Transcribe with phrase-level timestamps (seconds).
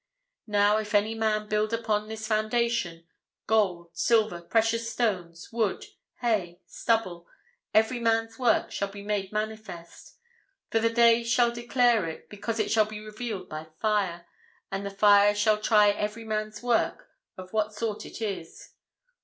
[0.47, 3.05] 'Now if any man build upon this foundation,
[3.45, 5.85] gold, silver, precious stones, wood,
[6.21, 7.27] hay, stubble,
[7.71, 10.17] every man's work shall be made manifest;
[10.71, 14.25] for the day shall declare it, because it shall be revealed by fire;
[14.71, 17.07] and the fire shall try every man's work
[17.37, 18.73] of what sort it is.'